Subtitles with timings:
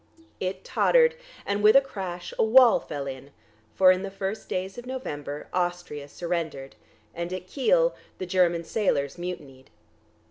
[0.39, 1.13] It tottered,
[1.45, 3.29] and with a crash a wall fell in,
[3.75, 6.75] for in the first days of November, Austria surrendered,
[7.13, 9.69] and at Kiel the German sailors mutinied.